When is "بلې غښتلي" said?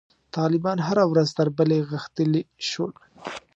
1.57-2.41